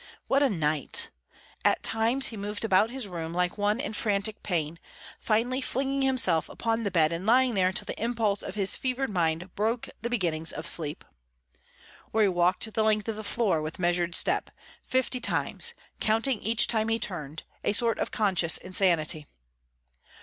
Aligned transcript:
What 0.27 0.41
a 0.41 0.49
night! 0.49 1.11
At 1.63 1.83
times 1.83 2.29
he 2.29 2.35
moved 2.35 2.65
about 2.65 2.89
his 2.89 3.07
room 3.07 3.35
like 3.35 3.59
one 3.59 3.79
in 3.79 3.93
frantic 3.93 4.41
pain, 4.41 4.79
finally 5.19 5.61
flinging 5.61 6.01
himself 6.01 6.49
upon 6.49 6.81
the 6.81 6.89
bed 6.89 7.11
and 7.13 7.23
lying 7.27 7.53
there 7.53 7.71
till 7.71 7.85
the 7.85 8.03
impulse 8.03 8.41
of 8.41 8.55
his 8.55 8.75
fevered 8.75 9.11
mind 9.11 9.53
broke 9.53 9.89
the 10.01 10.09
beginnings 10.09 10.51
of 10.51 10.65
sleep. 10.65 11.05
Or 12.13 12.23
he 12.23 12.27
walked 12.29 12.73
the 12.73 12.83
length 12.83 13.09
of 13.09 13.15
the 13.15 13.23
floor, 13.23 13.61
with 13.61 13.77
measured 13.77 14.15
step, 14.15 14.49
fifty 14.81 15.19
times, 15.19 15.75
counting 15.99 16.41
each 16.41 16.65
time 16.65 16.87
he 16.87 16.97
turned 16.97 17.43
a 17.63 17.71
sort 17.71 17.99
of 17.99 18.09
conscious 18.09 18.57
insanity. 18.57 19.27